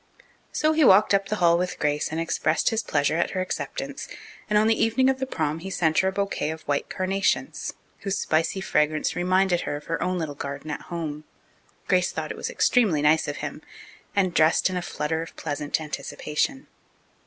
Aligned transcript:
So 0.51 0.73
he 0.73 0.83
walked 0.83 1.13
up 1.13 1.27
the 1.27 1.35
hall 1.35 1.59
with 1.59 1.77
Grace 1.77 2.09
and 2.11 2.19
expressed 2.19 2.71
his 2.71 2.81
pleasure 2.81 3.17
at 3.17 3.29
her 3.29 3.39
acceptance, 3.39 4.07
and 4.49 4.57
on 4.57 4.65
the 4.65 4.83
evening 4.83 5.11
of 5.11 5.19
the 5.19 5.27
prom 5.27 5.59
he 5.59 5.69
sent 5.69 5.99
her 5.99 6.07
a 6.07 6.11
bouquet 6.11 6.49
of 6.49 6.63
white 6.63 6.89
carnations, 6.89 7.75
whose 7.99 8.17
spicy 8.17 8.61
fragrance 8.61 9.15
reminded 9.15 9.61
her 9.61 9.75
of 9.75 9.83
her 9.85 10.01
own 10.01 10.17
little 10.17 10.33
garden 10.33 10.71
at 10.71 10.81
home. 10.89 11.25
Grace 11.87 12.11
thought 12.11 12.31
it 12.31 12.49
extremely 12.49 13.03
nice 13.03 13.27
of 13.27 13.37
him, 13.45 13.61
and 14.15 14.33
dressed 14.33 14.71
in 14.71 14.75
a 14.75 14.81
flutter 14.81 15.21
of 15.21 15.35
pleasant 15.35 15.79
anticipation. 15.79 16.65